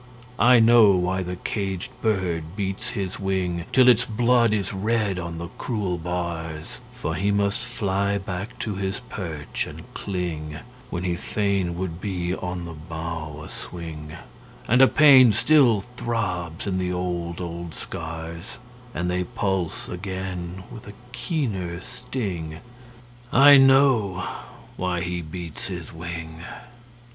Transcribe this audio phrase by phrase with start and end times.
[0.39, 5.37] I know why the caged bird beats his wing Till its blood is red on
[5.37, 10.57] the cruel bars; For he must fly back to his perch and cling
[10.89, 14.13] When he fain would be on the bough a swing;
[14.67, 18.57] And a pain still throbs in the old, old scars
[18.95, 22.59] And they pulse again with a keener sting
[23.31, 24.23] I know
[24.77, 26.43] why he beats his wing!